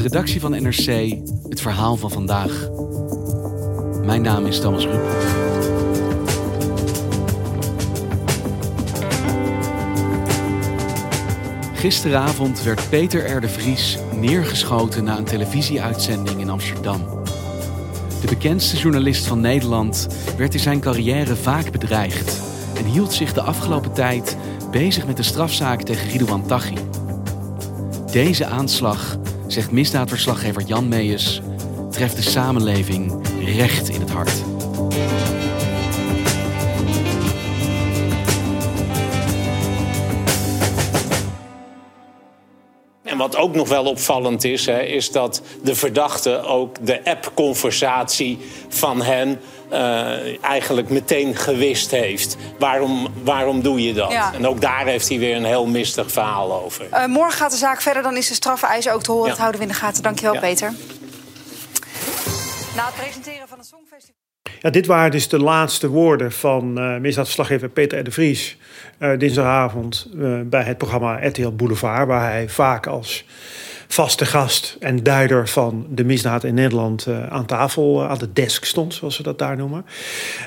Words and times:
De 0.00 0.08
redactie 0.08 0.40
van 0.40 0.50
NRC 0.50 1.16
het 1.48 1.60
verhaal 1.60 1.96
van 1.96 2.10
vandaag. 2.10 2.68
Mijn 4.04 4.22
naam 4.22 4.46
is 4.46 4.60
Thomas 4.60 4.84
Rup. 4.84 5.02
Gisteravond 11.74 12.62
werd 12.62 12.88
Peter 12.88 13.36
R. 13.36 13.48
Vries 13.48 13.98
neergeschoten 14.16 15.04
na 15.04 15.18
een 15.18 15.24
televisieuitzending 15.24 16.40
in 16.40 16.50
Amsterdam. 16.50 17.00
De 18.20 18.26
bekendste 18.28 18.76
journalist 18.76 19.26
van 19.26 19.40
Nederland 19.40 20.08
werd 20.36 20.54
in 20.54 20.60
zijn 20.60 20.80
carrière 20.80 21.36
vaak 21.36 21.70
bedreigd 21.70 22.40
en 22.76 22.84
hield 22.84 23.12
zich 23.12 23.32
de 23.32 23.42
afgelopen 23.42 23.92
tijd 23.92 24.36
bezig 24.70 25.06
met 25.06 25.16
de 25.16 25.22
strafzaak 25.22 25.82
tegen 25.82 26.08
Ridouan 26.08 26.46
Taghi. 26.46 26.76
Deze 28.12 28.46
aanslag, 28.46 29.18
zegt 29.52 29.70
misdaadverslaggever 29.70 30.62
Jan 30.62 30.88
Meijers, 30.88 31.40
treft 31.90 32.16
de 32.16 32.22
samenleving 32.22 33.26
recht 33.44 33.88
in 33.88 34.00
het 34.00 34.10
hart. 34.10 34.42
En 43.02 43.16
wat 43.16 43.36
ook 43.36 43.54
nog 43.54 43.68
wel 43.68 43.84
opvallend 43.84 44.44
is, 44.44 44.66
hè, 44.66 44.80
is 44.82 45.10
dat 45.10 45.42
de 45.62 45.74
verdachte 45.74 46.42
ook 46.42 46.86
de 46.86 47.04
app-conversatie 47.04 48.38
van 48.68 49.02
hen 49.02 49.40
uh, 49.72 50.44
eigenlijk 50.44 50.90
meteen 50.90 51.36
gewist 51.36 51.90
heeft. 51.90 52.36
Waarom, 52.58 53.08
waarom 53.22 53.62
doe 53.62 53.82
je 53.82 53.92
dat? 53.92 54.12
Ja. 54.12 54.34
En 54.34 54.46
ook 54.46 54.60
daar 54.60 54.86
heeft 54.86 55.08
hij 55.08 55.18
weer 55.18 55.36
een 55.36 55.44
heel 55.44 55.66
mistig 55.66 56.12
verhaal 56.12 56.62
over. 56.62 56.86
Uh, 56.92 57.06
morgen 57.06 57.38
gaat 57.38 57.50
de 57.50 57.56
zaak 57.56 57.80
verder, 57.80 58.02
dan 58.02 58.16
is 58.16 58.28
de 58.28 58.34
strafeis 58.34 58.88
ook 58.88 59.02
te 59.02 59.10
horen. 59.10 59.24
Ja. 59.26 59.30
Dat 59.30 59.40
houden 59.40 59.60
we 59.60 59.66
in 59.66 59.72
de 59.72 59.78
gaten. 59.78 60.02
Dankjewel, 60.02 60.34
Ja. 60.34 60.40
Peter. 60.40 60.72
Na 62.76 62.84
het 62.86 62.94
presenteren 62.94 63.48
van 63.48 63.58
het 63.58 63.66
Songfestival... 63.66 64.29
Ja, 64.62 64.70
dit 64.70 64.86
waren 64.86 65.10
dus 65.10 65.28
de 65.28 65.38
laatste 65.38 65.88
woorden 65.88 66.32
van 66.32 66.78
eh 66.78 66.96
misdaadverslaggever 66.96 67.68
Peter 67.68 68.04
de 68.04 68.10
Vries... 68.10 68.56
eh, 68.98 69.18
dinsdagavond 69.18 70.08
eh, 70.20 70.40
bij 70.44 70.62
het 70.62 70.78
programma 70.78 71.26
RTL 71.26 71.50
Boulevard... 71.50 72.06
waar 72.06 72.30
hij 72.30 72.48
vaak 72.48 72.86
als 72.86 73.24
vaste 73.88 74.26
gast 74.26 74.76
en 74.80 75.02
duider 75.02 75.48
van 75.48 75.86
de 75.90 76.04
misdaad 76.04 76.44
in 76.44 76.54
Nederland... 76.54 77.06
aan 77.28 77.46
tafel, 77.46 78.04
aan 78.04 78.18
de 78.18 78.32
desk 78.32 78.64
stond, 78.64 78.94
zoals 78.94 79.16
ze 79.16 79.22
dat 79.22 79.38
daar 79.38 79.56
noemen. 79.56 79.84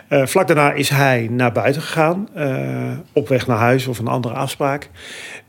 Vlak 0.09 0.47
daarna 0.47 0.72
is 0.72 0.90
hij 0.90 1.28
naar 1.31 1.52
buiten 1.52 1.81
gegaan, 1.81 2.28
op 3.13 3.28
weg 3.28 3.47
naar 3.47 3.57
huis 3.57 3.88
of 3.88 4.00
een 4.00 4.07
andere 4.07 4.34
afspraak. 4.34 4.90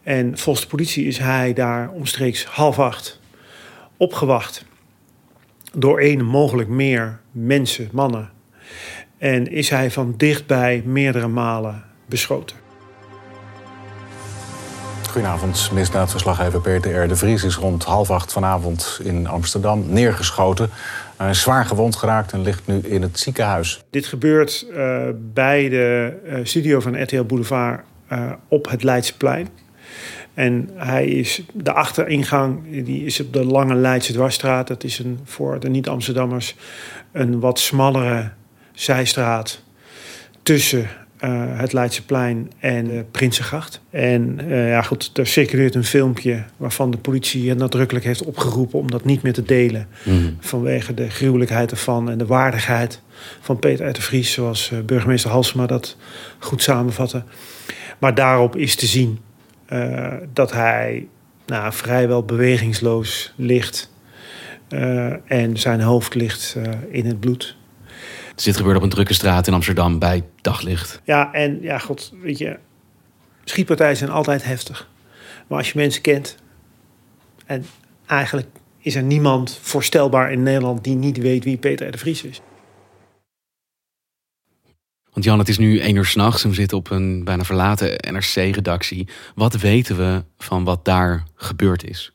En 0.02 0.38
volgens 0.38 0.64
de 0.64 0.70
politie 0.70 1.06
is 1.06 1.18
hij 1.18 1.52
daar 1.52 1.90
omstreeks 1.90 2.44
half 2.44 2.78
acht 2.78 3.20
opgewacht 3.96 4.64
door 5.72 5.98
één, 6.00 6.24
mogelijk 6.24 6.68
meer 6.68 7.20
mensen, 7.30 7.88
mannen. 7.92 8.33
En 9.18 9.50
is 9.50 9.70
hij 9.70 9.90
van 9.90 10.14
dichtbij 10.16 10.82
meerdere 10.84 11.28
malen 11.28 11.82
beschoten. 12.06 12.56
Goedenavond, 15.14 15.70
misdaadverslaggever 15.72 16.60
Peter 16.60 17.04
R. 17.04 17.08
de 17.08 17.16
Vries 17.16 17.44
is 17.44 17.56
rond 17.56 17.84
half 17.84 18.10
acht 18.10 18.32
vanavond 18.32 19.00
in 19.02 19.26
Amsterdam 19.26 19.84
neergeschoten. 19.88 20.70
Hij 21.16 21.30
is 21.30 21.40
zwaar 21.40 21.64
gewond 21.64 21.96
geraakt 21.96 22.32
en 22.32 22.42
ligt 22.42 22.66
nu 22.66 22.78
in 22.78 23.02
het 23.02 23.18
ziekenhuis. 23.18 23.84
Dit 23.90 24.06
gebeurt 24.06 24.66
eh, 24.72 25.02
bij 25.32 25.68
de 25.68 26.12
eh, 26.26 26.38
studio 26.42 26.80
van 26.80 27.02
RTL 27.02 27.22
Boulevard 27.22 27.80
eh, 28.08 28.32
op 28.48 28.70
het 28.70 28.82
Leidseplein. 28.82 29.48
En 30.34 30.70
hij 30.74 31.06
is, 31.06 31.42
de 31.52 31.72
achteringang 31.72 32.84
die 32.84 33.04
is 33.04 33.20
op 33.20 33.32
de 33.32 33.44
Lange 33.44 33.74
Leidse 33.74 34.12
Dwarsstraat. 34.12 34.66
Dat 34.66 34.84
is 34.84 34.98
een, 34.98 35.20
voor 35.24 35.60
de 35.60 35.68
niet-Amsterdammers 35.68 36.56
een 37.12 37.40
wat 37.40 37.58
smallere 37.58 38.30
zijstraat 38.74 39.62
tussen 40.42 40.88
eh, 41.24 41.58
het 41.58 41.72
Leidseplein 41.72 42.50
en 42.58 42.84
de 42.84 43.04
Prinsengracht. 43.10 43.80
En 43.90 44.40
eh, 44.50 44.68
ja, 44.68 44.82
goed, 44.82 45.10
er 45.14 45.26
circuleert 45.26 45.74
een 45.74 45.84
filmpje 45.84 46.44
waarvan 46.56 46.90
de 46.90 46.96
politie 46.96 47.54
nadrukkelijk 47.54 48.04
heeft 48.04 48.22
opgeroepen 48.22 48.78
om 48.78 48.90
dat 48.90 49.04
niet 49.04 49.22
meer 49.22 49.32
te 49.32 49.42
delen. 49.42 49.88
Vanwege 50.40 50.94
de 50.94 51.10
gruwelijkheid 51.10 51.70
ervan 51.70 52.10
en 52.10 52.18
de 52.18 52.26
waardigheid 52.26 53.00
van 53.40 53.58
Peter 53.58 53.86
uit 53.86 53.94
de 53.94 54.02
Vries, 54.02 54.32
zoals 54.32 54.70
eh, 54.70 54.78
burgemeester 54.80 55.30
Halsema 55.30 55.66
dat 55.66 55.96
goed 56.38 56.62
samenvatte. 56.62 57.22
Maar 57.98 58.14
daarop 58.14 58.56
is 58.56 58.74
te 58.74 58.86
zien 58.86 59.18
dat 60.32 60.52
hij 60.52 61.06
nou, 61.46 61.72
vrijwel 61.72 62.24
bewegingsloos 62.24 63.32
ligt. 63.36 63.92
en 65.26 65.56
zijn 65.56 65.80
hoofd 65.80 66.14
ligt 66.14 66.56
in 66.90 67.06
het 67.06 67.20
bloed. 67.20 67.56
Dus 68.34 68.44
dit 68.44 68.56
gebeurde 68.56 68.78
op 68.78 68.84
een 68.84 68.90
drukke 68.90 69.14
straat 69.14 69.46
in 69.46 69.54
Amsterdam 69.54 69.98
bij 69.98 70.24
daglicht. 70.40 71.00
Ja, 71.04 71.32
en 71.32 71.62
ja, 71.62 71.78
god, 71.78 72.12
weet 72.20 72.38
je, 72.38 72.58
schietpartijen 73.44 73.96
zijn 73.96 74.10
altijd 74.10 74.44
heftig. 74.44 74.88
Maar 75.46 75.58
als 75.58 75.72
je 75.72 75.78
mensen 75.78 76.02
kent, 76.02 76.36
en 77.46 77.66
eigenlijk 78.06 78.48
is 78.78 78.94
er 78.94 79.02
niemand 79.02 79.58
voorstelbaar 79.62 80.32
in 80.32 80.42
Nederland 80.42 80.84
die 80.84 80.94
niet 80.94 81.18
weet 81.18 81.44
wie 81.44 81.56
Peter 81.56 81.88
R. 81.88 81.90
de 81.90 81.98
Vries 81.98 82.22
is. 82.22 82.40
Want 85.12 85.26
Jan, 85.26 85.38
het 85.38 85.48
is 85.48 85.58
nu 85.58 85.78
één 85.78 85.96
uur 85.96 86.04
s'nachts 86.04 86.44
en 86.44 86.48
we 86.48 86.54
zitten 86.54 86.78
op 86.78 86.90
een 86.90 87.24
bijna 87.24 87.44
verlaten 87.44 88.12
NRC-redactie. 88.12 89.08
Wat 89.34 89.54
weten 89.54 89.96
we 89.96 90.24
van 90.38 90.64
wat 90.64 90.84
daar 90.84 91.24
gebeurd 91.34 91.84
is? 91.84 92.12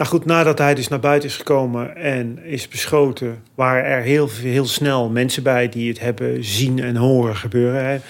Nou 0.00 0.12
goed, 0.12 0.24
nadat 0.24 0.58
hij 0.58 0.74
dus 0.74 0.88
naar 0.88 1.00
buiten 1.00 1.28
is 1.28 1.36
gekomen 1.36 1.96
en 1.96 2.44
is 2.44 2.68
beschoten, 2.68 3.42
waren 3.54 3.84
er 3.84 4.02
heel, 4.02 4.28
heel 4.28 4.66
snel 4.66 5.10
mensen 5.10 5.42
bij 5.42 5.68
die 5.68 5.88
het 5.88 6.00
hebben 6.00 6.44
zien 6.44 6.78
en 6.78 6.96
horen 6.96 7.36
gebeuren. 7.36 8.02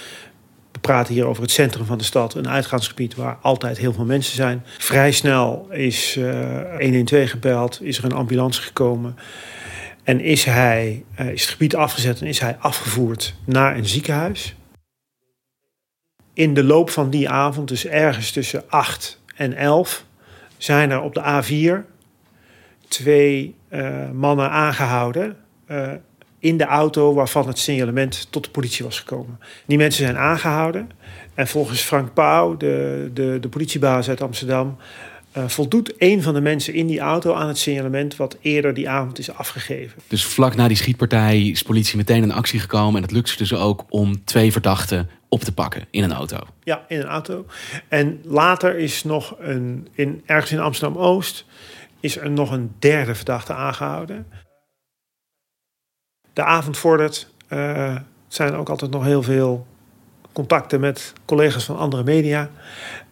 We 0.72 0.78
praten 0.80 1.14
hier 1.14 1.26
over 1.26 1.42
het 1.42 1.50
centrum 1.50 1.86
van 1.86 1.98
de 1.98 2.04
stad, 2.04 2.34
een 2.34 2.48
uitgaansgebied 2.48 3.14
waar 3.14 3.38
altijd 3.42 3.78
heel 3.78 3.92
veel 3.92 4.04
mensen 4.04 4.34
zijn. 4.34 4.62
Vrij 4.78 5.12
snel 5.12 5.68
is 5.70 6.16
eh 6.16 6.78
112 6.78 7.30
gebeld, 7.30 7.82
is 7.82 7.98
er 7.98 8.04
een 8.04 8.12
ambulance 8.12 8.62
gekomen. 8.62 9.16
En 10.04 10.20
is, 10.20 10.44
hij, 10.44 11.04
eh, 11.14 11.28
is 11.28 11.42
het 11.42 11.50
gebied 11.50 11.76
afgezet 11.76 12.20
en 12.20 12.26
is 12.26 12.40
hij 12.40 12.56
afgevoerd 12.58 13.34
naar 13.44 13.76
een 13.76 13.86
ziekenhuis. 13.86 14.54
In 16.32 16.54
de 16.54 16.64
loop 16.64 16.90
van 16.90 17.10
die 17.10 17.28
avond, 17.28 17.68
dus 17.68 17.86
ergens 17.86 18.30
tussen 18.30 18.64
8 18.68 19.20
en 19.36 19.52
11, 19.52 20.08
zijn 20.62 20.90
er 20.90 21.00
op 21.00 21.14
de 21.14 21.42
A4 21.42 21.86
twee 22.88 23.54
eh, 23.68 24.10
mannen 24.10 24.50
aangehouden 24.50 25.36
eh, 25.66 25.92
in 26.38 26.56
de 26.56 26.64
auto 26.64 27.14
waarvan 27.14 27.46
het 27.46 27.58
signalement 27.58 28.26
tot 28.30 28.44
de 28.44 28.50
politie 28.50 28.84
was 28.84 28.98
gekomen. 28.98 29.40
Die 29.66 29.78
mensen 29.78 30.04
zijn 30.04 30.16
aangehouden 30.16 30.90
en 31.34 31.46
volgens 31.46 31.80
Frank 31.80 32.14
Pauw, 32.14 32.56
de, 32.56 33.10
de, 33.14 33.38
de 33.40 33.48
politiebaas 33.48 34.08
uit 34.08 34.20
Amsterdam, 34.20 34.76
eh, 35.32 35.48
voldoet 35.48 35.92
een 35.98 36.22
van 36.22 36.34
de 36.34 36.40
mensen 36.40 36.74
in 36.74 36.86
die 36.86 37.00
auto 37.00 37.34
aan 37.34 37.48
het 37.48 37.58
signalement 37.58 38.16
wat 38.16 38.36
eerder 38.40 38.74
die 38.74 38.88
avond 38.88 39.18
is 39.18 39.32
afgegeven. 39.32 40.02
Dus 40.06 40.24
vlak 40.24 40.54
na 40.54 40.68
die 40.68 40.76
schietpartij 40.76 41.42
is 41.42 41.62
politie 41.62 41.96
meteen 41.96 42.22
in 42.22 42.32
actie 42.32 42.60
gekomen. 42.60 42.96
En 42.96 43.02
het 43.02 43.10
lukt 43.10 43.28
ze 43.28 43.36
dus 43.36 43.54
ook 43.54 43.84
om 43.88 44.24
twee 44.24 44.52
verdachten 44.52 45.10
op 45.28 45.40
te 45.40 45.52
pakken 45.52 45.86
in 45.90 46.02
een 46.02 46.12
auto. 46.12 46.38
Ja, 46.62 46.84
in 46.88 47.00
een 47.00 47.06
auto. 47.06 47.46
En 47.88 48.20
later 48.24 48.78
is 48.78 49.04
nog 49.04 49.34
een, 49.38 49.88
in, 49.92 50.22
ergens 50.26 50.52
in 50.52 50.60
Amsterdam-Oost, 50.60 51.44
is 52.00 52.16
er 52.16 52.30
nog 52.30 52.50
een 52.50 52.74
derde 52.78 53.14
verdachte 53.14 53.52
aangehouden. 53.52 54.26
De 56.32 56.44
avond 56.44 56.78
vordert. 56.78 57.28
Uh, 57.48 57.58
er 57.94 58.04
zijn 58.28 58.54
ook 58.54 58.68
altijd 58.68 58.90
nog 58.90 59.04
heel 59.04 59.22
veel 59.22 59.66
contacten 60.32 60.80
met 60.80 61.12
collega's 61.24 61.64
van 61.64 61.76
andere 61.76 62.04
media. 62.04 62.50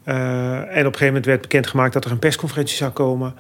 Uh, 0.09 0.55
en 0.55 0.63
op 0.63 0.75
een 0.75 0.83
gegeven 0.83 1.07
moment 1.07 1.25
werd 1.25 1.41
bekendgemaakt 1.41 1.93
dat 1.93 2.05
er 2.05 2.11
een 2.11 2.19
persconferentie 2.19 2.77
zou 2.77 2.91
komen. 2.91 3.35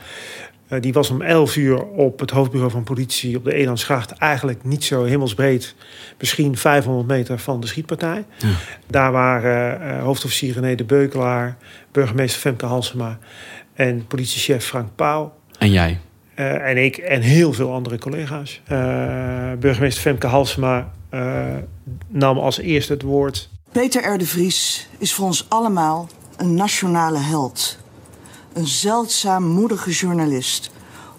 Uh, 0.68 0.80
die 0.80 0.92
was 0.92 1.10
om 1.10 1.22
11 1.22 1.56
uur 1.56 1.82
op 1.82 2.20
het 2.20 2.30
hoofdbureau 2.30 2.72
van 2.72 2.84
politie 2.84 3.36
op 3.36 3.44
de 3.44 3.54
Elandsgracht. 3.54 4.10
Eigenlijk 4.12 4.64
niet 4.64 4.84
zo 4.84 5.04
hemelsbreed. 5.04 5.74
Misschien 6.18 6.56
500 6.56 7.06
meter 7.06 7.38
van 7.38 7.60
de 7.60 7.66
schietpartij. 7.66 8.24
Ja. 8.36 8.48
Daar 8.86 9.12
waren 9.12 9.80
uh, 9.80 10.02
hoofdofficier 10.02 10.54
René 10.54 10.74
de 10.74 10.84
Beukelaar, 10.84 11.56
burgemeester 11.92 12.40
Femke 12.40 12.66
Halsema 12.66 13.18
en 13.74 14.06
politiechef 14.06 14.64
Frank 14.64 14.88
Pauw. 14.94 15.34
En 15.58 15.70
jij? 15.70 15.98
en 16.34 16.76
ik 16.84 16.96
en 16.96 17.20
heel 17.20 17.52
veel 17.52 17.72
andere 17.72 17.98
collega's. 17.98 18.60
burgemeester 19.58 20.02
Femke 20.02 20.26
Halsema 20.26 20.92
nam 22.08 22.38
als 22.38 22.58
eerste 22.58 22.92
het 22.92 23.02
woord. 23.02 23.50
Peter 23.72 24.12
R. 24.12 24.18
de 24.18 24.26
Vries 24.26 24.88
is 24.98 25.14
voor 25.14 25.26
ons 25.26 25.46
allemaal 25.48 26.08
een 26.36 26.54
nationale 26.54 27.18
held. 27.18 27.76
Een 28.52 28.66
zeldzaam 28.66 29.44
moedige 29.44 29.90
journalist. 29.90 30.70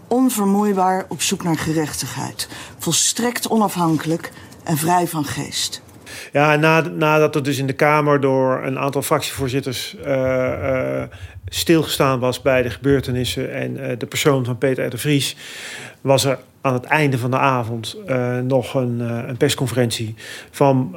Onvermoeibaar 0.08 1.06
op 1.10 1.22
zoek 1.22 1.44
naar 1.44 1.58
gerechtigheid. 1.58 2.48
Volstrekt 2.78 3.50
onafhankelijk 3.50 4.32
en 4.64 4.78
vrij 4.78 5.08
van 5.08 5.26
geest. 5.26 5.82
Ja, 6.32 6.56
nadat 6.96 7.36
er 7.36 7.44
dus 7.44 7.58
in 7.58 7.68
de 7.68 7.74
Kamer 7.74 8.22
door 8.22 8.62
een 8.64 8.80
aantal 8.80 9.02
fractievoorzitters 9.02 9.96
uh, 10.06 10.08
uh, 10.08 11.04
stilgestaan 11.46 12.20
was 12.20 12.42
bij 12.42 12.62
de 12.62 12.70
gebeurtenissen 12.70 13.54
en 13.54 13.78
uh, 13.78 13.88
de 13.98 14.06
persoon 14.06 14.46
van 14.46 14.58
Peter 14.58 14.86
R. 14.86 14.90
de 14.90 14.98
Vries, 14.98 15.36
was 16.02 16.26
er 16.26 16.40
aan 16.62 16.74
het 16.74 16.84
einde 16.84 17.18
van 17.18 17.32
de 17.32 17.38
avond 17.38 17.98
nog 18.44 18.74
een, 18.74 19.38
persconferentie 19.38 20.16
van 20.52 20.96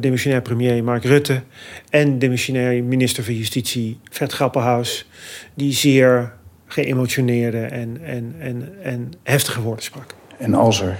demissionair 0.00 0.42
premier 0.42 0.84
Mark 0.84 1.04
Rutte 1.04 1.42
en 1.90 2.18
demissionair 2.18 2.84
minister 2.84 3.24
van 3.24 3.34
Justitie 3.34 4.00
Fred 4.10 4.32
Grappenhaus, 4.32 5.08
die 5.54 5.72
zeer 5.72 6.32
geëmotioneerde 6.66 7.60
en, 7.60 8.00
en, 8.02 8.34
en, 8.38 8.68
en 8.82 9.12
heftige 9.22 9.60
woorden 9.60 9.84
sprak. 9.84 10.14
En 10.38 10.54
als 10.54 10.80
er 10.80 10.98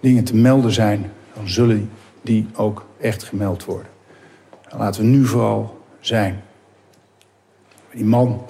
dingen 0.00 0.24
te 0.24 0.36
melden 0.36 0.72
zijn, 0.72 1.12
dan 1.34 1.48
zullen 1.48 1.90
die 2.22 2.46
ook 2.54 2.86
echt 3.00 3.22
gemeld 3.22 3.64
worden. 3.64 3.90
En 4.68 4.78
laten 4.78 5.00
we 5.00 5.06
nu 5.06 5.26
vooral 5.26 5.84
zijn. 6.00 6.42
Die 7.92 8.04
man 8.04 8.46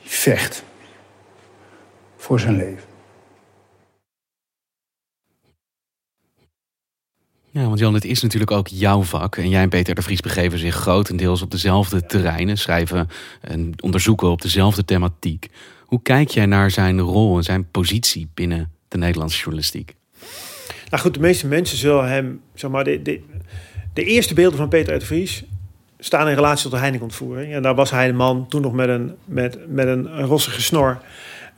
die 0.00 0.10
vecht 0.10 0.64
voor 2.16 2.40
zijn 2.40 2.56
leven. 2.56 2.88
Ja, 7.52 7.66
want 7.66 7.78
Jan, 7.78 7.94
het 7.94 8.04
is 8.04 8.22
natuurlijk 8.22 8.50
ook 8.50 8.68
jouw 8.68 9.02
vak. 9.02 9.36
En 9.36 9.48
jij 9.48 9.62
en 9.62 9.68
Peter 9.68 9.94
de 9.94 10.02
Vries 10.02 10.20
begeven 10.20 10.58
zich 10.58 10.74
grotendeels 10.74 11.42
op 11.42 11.50
dezelfde 11.50 12.06
terreinen, 12.06 12.58
schrijven 12.58 13.08
en 13.40 13.72
onderzoeken 13.80 14.30
op 14.30 14.42
dezelfde 14.42 14.84
thematiek. 14.84 15.48
Hoe 15.84 16.02
kijk 16.02 16.28
jij 16.28 16.46
naar 16.46 16.70
zijn 16.70 17.00
rol 17.00 17.36
en 17.36 17.42
zijn 17.42 17.70
positie 17.70 18.30
binnen 18.34 18.72
de 18.88 18.98
Nederlandse 18.98 19.38
journalistiek? 19.38 19.94
Nou 20.90 21.02
goed, 21.02 21.14
de 21.14 21.20
meeste 21.20 21.46
mensen 21.46 21.76
zullen 21.78 22.08
hem, 22.08 22.40
zeg 22.54 22.70
maar, 22.70 22.84
de, 22.84 23.02
de, 23.92 24.04
eerste 24.04 24.34
beelden 24.34 24.58
van 24.58 24.68
Peter 24.68 24.98
de 24.98 25.04
Vries 25.04 25.44
staan 25.98 26.28
in 26.28 26.34
relatie 26.34 26.62
tot 26.62 26.72
de 26.72 26.78
Heineken-ontvoering. 26.78 27.52
En 27.52 27.62
daar 27.62 27.74
was 27.74 27.90
hij 27.90 28.06
de 28.06 28.12
man 28.12 28.48
toen 28.48 28.62
nog 28.62 28.72
met 28.72 28.88
een, 28.88 29.14
met, 29.24 29.58
met 29.68 29.86
een 29.86 30.22
rossige 30.22 30.62
snor. 30.62 31.00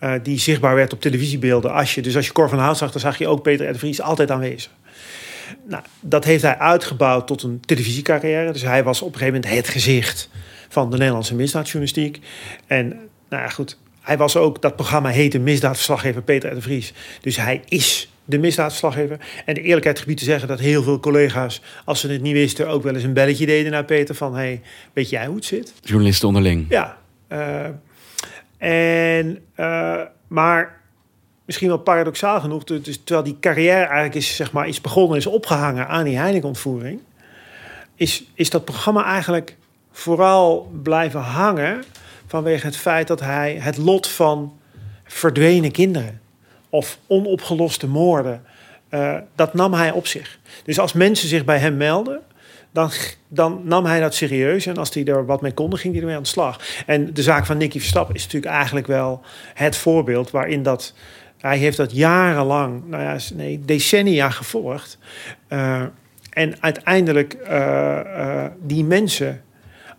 Uh, 0.01 0.13
die 0.23 0.39
zichtbaar 0.39 0.75
werd 0.75 0.93
op 0.93 1.01
televisiebeelden. 1.01 1.73
Als 1.73 1.95
je, 1.95 2.03
dus 2.03 2.17
als 2.17 2.27
je 2.27 2.33
Cor 2.33 2.49
van 2.49 2.59
Hout 2.59 2.77
zag, 2.77 2.93
dan 2.93 3.01
zag 3.01 3.19
je 3.19 3.29
ook 3.29 3.43
Peter 3.43 3.69
R. 3.69 3.73
de 3.73 3.79
Vries 3.79 4.01
altijd 4.01 4.31
aanwezig. 4.31 4.71
Nou, 5.69 5.83
dat 6.01 6.25
heeft 6.25 6.43
hij 6.43 6.59
uitgebouwd 6.59 7.27
tot 7.27 7.43
een 7.43 7.61
televisiecarrière. 7.61 8.53
Dus 8.53 8.63
hij 8.63 8.85
was 8.85 9.03
op 9.03 9.13
een 9.13 9.19
gegeven 9.19 9.41
moment 9.41 9.55
het 9.55 9.69
gezicht 9.69 10.29
van 10.69 10.91
de 10.91 10.97
Nederlandse 10.97 11.35
misdaadjournalistiek. 11.35 12.21
En 12.67 12.89
nou 13.29 13.43
ja, 13.43 13.49
goed, 13.49 13.79
hij 14.01 14.17
was 14.17 14.37
ook, 14.37 14.63
dat 14.63 14.77
programma 14.77 15.09
heette 15.09 15.39
Misdaadverslaggever 15.39 16.23
Peter 16.23 16.51
R. 16.51 16.55
de 16.55 16.61
Vries. 16.61 16.93
Dus 17.21 17.37
hij 17.37 17.63
is 17.69 18.12
de 18.25 18.39
misdaadverslaggever. 18.39 19.19
En 19.45 19.55
de 19.55 19.61
eerlijkheid 19.61 19.99
gebied 19.99 20.19
te 20.19 20.25
zeggen 20.25 20.49
dat 20.49 20.59
heel 20.59 20.83
veel 20.83 21.01
collega's, 21.01 21.63
als 21.85 22.01
ze 22.01 22.09
het 22.09 22.23
niet 22.23 22.33
wisten, 22.33 22.69
ook 22.69 22.83
wel 22.83 22.95
eens 22.95 23.03
een 23.03 23.13
belletje 23.13 23.47
deden 23.47 23.73
naar 23.73 23.85
Peter 23.85 24.15
van, 24.15 24.35
hey, 24.35 24.61
weet 24.93 25.11
jij 25.11 25.27
hoe 25.27 25.37
het 25.37 25.45
zit? 25.45 25.73
Journalisten 25.83 26.29
onderling. 26.29 26.67
Ja. 26.69 26.99
Uh, 27.29 27.65
en, 28.59 29.39
uh, 29.57 30.01
maar 30.29 30.81
misschien 31.45 31.69
wel 31.69 31.79
paradoxaal 31.79 32.41
genoeg, 32.41 32.65
dus 32.65 33.01
terwijl 33.05 33.27
die 33.27 33.37
carrière 33.41 33.85
eigenlijk 33.85 34.15
is, 34.15 34.37
zeg 34.37 34.53
maar, 34.53 34.69
is 34.69 34.81
begonnen, 34.81 35.19
is 35.19 35.27
opgehangen 35.27 35.89
aan 35.89 36.05
die 36.05 36.17
Heineken-ontvoering, 36.17 37.01
is, 37.95 38.25
is 38.35 38.51
dat 38.51 38.65
programma 38.65 39.05
eigenlijk 39.05 39.57
vooral 39.93 40.71
blijven 40.83 41.21
hangen 41.21 41.85
vanwege 42.27 42.67
het 42.67 42.77
feit 42.77 43.07
dat 43.07 43.21
hij 43.21 43.57
het 43.61 43.77
lot 43.77 44.09
van 44.09 44.59
verdwenen 45.05 45.71
kinderen 45.71 46.22
of 46.73 46.99
onopgeloste 47.07 47.87
moorden, 47.87 48.43
uh, 48.91 49.17
dat 49.35 49.55
nam 49.55 49.75
hij 49.75 49.91
op 49.91 50.07
zich. 50.07 50.39
Dus 50.65 50.79
als 50.79 50.93
mensen 50.93 51.29
zich 51.29 51.45
bij 51.45 51.59
hem 51.59 51.77
melden, 51.77 52.21
dan, 52.71 52.91
dan 53.29 53.61
nam 53.65 53.85
hij 53.85 54.01
dat 54.01 54.15
serieus. 54.15 54.67
En 54.67 54.77
als 54.77 54.95
hij 54.95 55.05
er 55.05 55.27
wat 55.27 55.41
mee 55.41 55.53
kon, 55.53 55.71
dan 55.71 55.79
ging 55.79 55.93
hij 55.93 56.03
ermee 56.03 56.17
aan 56.17 56.23
de 56.23 56.29
slag. 56.29 56.61
En 56.87 57.15
de 57.15 57.23
zaak 57.23 57.47
van 57.47 57.57
Nicky 57.57 57.79
Verstappen 57.79 58.15
is 58.15 58.23
natuurlijk 58.23 58.53
eigenlijk 58.53 58.87
wel 58.87 59.21
het 59.55 59.77
voorbeeld 59.77 60.31
waarin 60.31 60.63
dat. 60.63 60.95
Hij 61.39 61.59
heeft 61.59 61.77
dat 61.77 61.93
jarenlang, 61.93 62.83
nou 62.87 63.03
ja, 63.03 63.19
nee, 63.35 63.61
decennia 63.65 64.31
gevolgd. 64.31 64.99
Uh, 65.49 65.83
en 66.31 66.55
uiteindelijk 66.61 67.37
uh, 67.49 68.47
die 68.61 68.85
mensen 68.85 69.43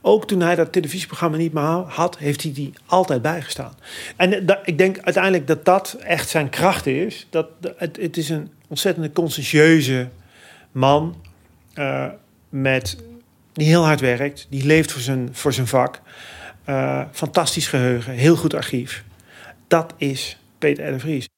ook 0.06 0.28
toen 0.28 0.42
hij 0.42 0.56
dat 0.56 0.72
televisieprogramma 0.72 1.38
niet 1.38 1.54
meer 1.54 1.64
had, 1.88 2.18
heeft 2.18 2.44
hij 2.44 2.54
die 2.54 2.74
altijd 2.86 3.22
bijgestaan. 3.22 3.74
En 4.16 4.46
dat, 4.46 4.60
ik 4.64 4.78
denk 4.78 5.00
uiteindelijk 5.00 5.48
dat 5.48 5.66
dat 5.66 5.98
echt 6.00 6.30
zijn 6.30 6.50
kracht 6.50 6.86
is. 6.86 7.28
Dat, 7.30 7.48
het, 7.78 7.98
het 7.98 8.18
is 8.18 8.30
een 8.30 8.52
ontzettende 8.68 9.12
conscientieuze 9.12 10.10
man. 10.72 11.16
Uh, 11.76 12.08
met, 12.50 12.98
die 13.54 13.68
heel 13.68 13.86
hard 13.86 14.00
werkt, 14.00 14.48
die 14.50 14.66
leeft 14.66 14.92
voor 14.92 15.02
zijn, 15.02 15.30
voor 15.32 15.54
zijn 15.54 15.68
vak. 15.68 16.02
Uh, 16.70 17.04
fantastisch 17.12 17.68
geheugen, 17.68 18.14
heel 18.14 18.36
goed 18.36 18.54
archief. 18.54 19.04
Dat 19.68 19.94
is 19.98 20.38
Peter 20.58 20.92
de 20.92 21.00
Vries. 21.00 21.33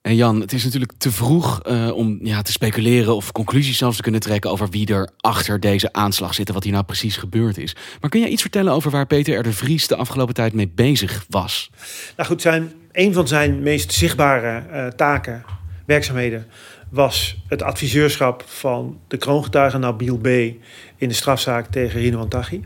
En 0.00 0.14
Jan, 0.14 0.40
het 0.40 0.52
is 0.52 0.64
natuurlijk 0.64 0.92
te 0.98 1.10
vroeg 1.10 1.60
uh, 1.66 1.90
om 1.92 2.18
ja, 2.22 2.42
te 2.42 2.52
speculeren 2.52 3.16
of 3.16 3.32
conclusies 3.32 3.78
zelfs 3.78 3.96
te 3.96 4.02
kunnen 4.02 4.20
trekken 4.20 4.50
over 4.50 4.68
wie 4.68 4.92
er 4.92 5.10
achter 5.16 5.60
deze 5.60 5.92
aanslag 5.92 6.34
zit 6.34 6.48
en 6.48 6.54
wat 6.54 6.62
hier 6.62 6.72
nou 6.72 6.84
precies 6.84 7.16
gebeurd 7.16 7.58
is. 7.58 7.76
Maar 8.00 8.10
kun 8.10 8.20
jij 8.20 8.28
iets 8.28 8.42
vertellen 8.42 8.72
over 8.72 8.90
waar 8.90 9.06
Peter 9.06 9.38
R. 9.38 9.42
de 9.42 9.52
Vries 9.52 9.86
de 9.86 9.96
afgelopen 9.96 10.34
tijd 10.34 10.52
mee 10.52 10.68
bezig 10.74 11.24
was? 11.28 11.70
Nou 12.16 12.28
goed, 12.28 12.42
zijn, 12.42 12.72
een 12.92 13.12
van 13.12 13.28
zijn 13.28 13.62
meest 13.62 13.92
zichtbare 13.92 14.62
uh, 14.72 14.86
taken, 14.86 15.44
werkzaamheden, 15.86 16.46
was 16.90 17.42
het 17.48 17.62
adviseurschap 17.62 18.44
van 18.46 19.00
de 19.08 19.16
kroongetuige 19.16 19.78
Nabil 19.78 20.18
B. 20.18 20.26
in 20.96 21.08
de 21.08 21.12
strafzaak 21.12 21.66
tegen 21.66 22.00
Rino 22.00 22.18
Antaghi. 22.18 22.60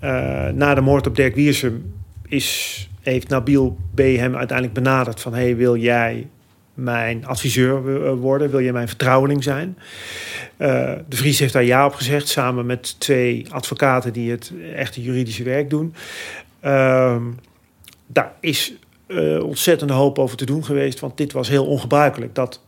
Uh, 0.00 0.10
na 0.48 0.74
de 0.74 0.80
moord 0.80 1.06
op 1.06 1.16
Dirk 1.16 1.34
Wiersum 1.34 1.94
is, 2.28 2.88
heeft 3.04 3.28
Nabil 3.28 3.78
B. 3.94 3.98
hem 3.98 4.36
uiteindelijk 4.36 4.72
benaderd 4.72 5.20
van... 5.20 5.34
hey, 5.34 5.56
wil 5.56 5.76
jij 5.76 6.28
mijn 6.74 7.26
adviseur 7.26 8.16
worden? 8.16 8.50
Wil 8.50 8.62
jij 8.62 8.72
mijn 8.72 8.88
vertrouweling 8.88 9.42
zijn? 9.42 9.78
Uh, 10.58 10.92
de 11.08 11.16
Vries 11.16 11.38
heeft 11.38 11.52
daar 11.52 11.64
ja 11.64 11.86
op 11.86 11.94
gezegd... 11.94 12.28
samen 12.28 12.66
met 12.66 13.00
twee 13.00 13.46
advocaten 13.50 14.12
die 14.12 14.30
het 14.30 14.52
echte 14.74 15.02
juridische 15.02 15.42
werk 15.42 15.70
doen. 15.70 15.94
Uh, 16.64 17.16
daar 18.06 18.32
is 18.40 18.74
uh, 19.06 19.44
ontzettende 19.44 19.92
hoop 19.92 20.18
over 20.18 20.36
te 20.36 20.46
doen 20.46 20.64
geweest... 20.64 21.00
want 21.00 21.16
dit 21.16 21.32
was 21.32 21.48
heel 21.48 21.66
ongebruikelijk... 21.66 22.34
dat 22.34 22.60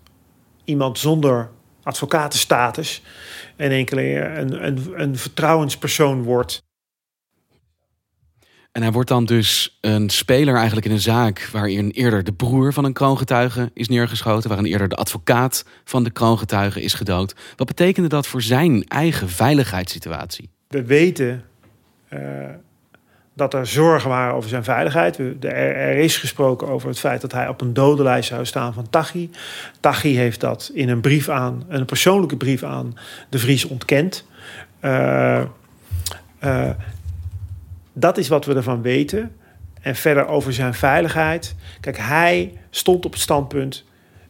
iemand 0.64 0.98
zonder 0.98 1.50
advocatenstatus 1.82 3.02
en 3.56 3.70
enkele 3.70 4.02
een, 4.20 4.66
een, 4.66 4.92
een 4.94 5.16
vertrouwenspersoon 5.16 6.22
wordt. 6.22 6.64
En 8.76 8.82
hij 8.82 8.92
wordt 8.92 9.08
dan 9.08 9.24
dus 9.24 9.78
een 9.80 10.10
speler 10.10 10.54
eigenlijk 10.54 10.86
in 10.86 10.92
een 10.92 11.00
zaak 11.00 11.48
waarin 11.52 11.90
eerder 11.90 12.24
de 12.24 12.32
broer 12.32 12.72
van 12.72 12.84
een 12.84 12.92
kroongetuige 12.92 13.70
is 13.74 13.88
neergeschoten, 13.88 14.48
waarin 14.48 14.66
eerder 14.66 14.88
de 14.88 14.96
advocaat 14.96 15.64
van 15.84 16.04
de 16.04 16.10
kroongetuige 16.10 16.82
is 16.82 16.94
gedood. 16.94 17.34
Wat 17.56 17.66
betekende 17.66 18.08
dat 18.08 18.26
voor 18.26 18.42
zijn 18.42 18.84
eigen 18.84 19.28
veiligheidssituatie? 19.28 20.50
We 20.68 20.84
weten 20.84 21.44
uh, 22.12 22.20
dat 23.34 23.54
er 23.54 23.66
zorgen 23.66 24.10
waren 24.10 24.34
over 24.34 24.48
zijn 24.48 24.64
veiligheid. 24.64 25.18
Er 25.40 25.96
is 25.96 26.16
gesproken 26.16 26.68
over 26.68 26.88
het 26.88 26.98
feit 26.98 27.20
dat 27.20 27.32
hij 27.32 27.48
op 27.48 27.60
een 27.60 27.72
dodenlijst 27.72 28.28
zou 28.28 28.46
staan 28.46 28.74
van 28.74 28.90
Tachi. 28.90 29.30
Tachi 29.80 30.16
heeft 30.16 30.40
dat 30.40 30.70
in 30.74 30.88
een 30.88 31.00
brief 31.00 31.28
aan, 31.28 31.64
een 31.68 31.84
persoonlijke 31.84 32.36
brief 32.36 32.62
aan 32.62 32.96
de 33.28 33.38
Vries 33.38 33.64
ontkend. 33.64 34.24
Uh, 34.80 35.40
dat 37.98 38.18
is 38.18 38.28
wat 38.28 38.44
we 38.44 38.54
ervan 38.54 38.82
weten. 38.82 39.36
En 39.80 39.96
verder 39.96 40.26
over 40.26 40.52
zijn 40.52 40.74
veiligheid. 40.74 41.54
Kijk, 41.80 41.98
hij 41.98 42.52
stond 42.70 43.04
op 43.04 43.12
het 43.12 43.20
standpunt. 43.20 43.84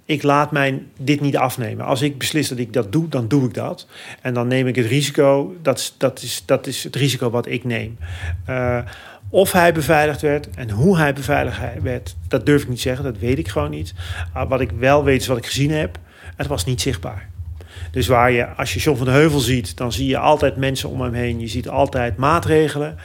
Ik 0.04 0.22
laat 0.22 0.50
mij 0.50 0.82
dit 0.98 1.20
niet 1.20 1.36
afnemen. 1.36 1.84
Als 1.84 2.02
ik 2.02 2.18
beslis 2.18 2.48
dat 2.48 2.58
ik 2.58 2.72
dat 2.72 2.92
doe, 2.92 3.08
dan 3.08 3.28
doe 3.28 3.46
ik 3.46 3.54
dat. 3.54 3.86
En 4.20 4.34
dan 4.34 4.48
neem 4.48 4.66
ik 4.66 4.76
het 4.76 4.86
risico. 4.86 5.56
Dat 5.62 5.78
is, 5.78 5.94
dat 5.98 6.22
is, 6.22 6.42
dat 6.46 6.66
is 6.66 6.84
het 6.84 6.96
risico 6.96 7.30
wat 7.30 7.46
ik 7.46 7.64
neem. 7.64 7.98
Uh, 8.48 8.78
of 9.28 9.52
hij 9.52 9.72
beveiligd 9.72 10.20
werd 10.20 10.50
en 10.50 10.70
hoe 10.70 10.96
hij 10.96 11.12
beveiligd 11.12 11.58
werd, 11.82 12.16
dat 12.28 12.46
durf 12.46 12.62
ik 12.62 12.68
niet 12.68 12.80
zeggen. 12.80 13.04
Dat 13.04 13.18
weet 13.18 13.38
ik 13.38 13.48
gewoon 13.48 13.70
niet. 13.70 13.94
Uh, 14.36 14.48
wat 14.48 14.60
ik 14.60 14.70
wel 14.70 15.04
weet 15.04 15.20
is 15.20 15.26
wat 15.26 15.36
ik 15.36 15.46
gezien 15.46 15.70
heb. 15.70 15.98
Het 16.36 16.46
was 16.46 16.64
niet 16.64 16.80
zichtbaar. 16.80 17.28
Dus 17.90 18.06
waar 18.06 18.30
je, 18.30 18.46
als 18.46 18.74
je 18.74 18.80
John 18.80 18.96
van 18.96 19.06
de 19.06 19.12
Heuvel 19.12 19.38
ziet, 19.38 19.76
dan 19.76 19.92
zie 19.92 20.06
je 20.06 20.18
altijd 20.18 20.56
mensen 20.56 20.88
om 20.88 21.00
hem 21.00 21.14
heen. 21.14 21.40
Je 21.40 21.48
ziet 21.48 21.68
altijd 21.68 22.16
maatregelen. 22.16 22.96